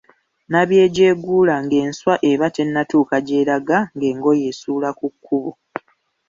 [0.51, 5.51] Nabyejeeguula ng’enswa eba tennatuuka gy’eraga ng’engoye esuula mu kkubo.